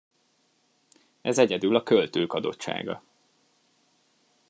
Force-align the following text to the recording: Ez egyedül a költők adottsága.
Ez 1.21 1.37
egyedül 1.37 1.75
a 1.75 1.83
költők 1.83 2.33
adottsága. 2.33 3.03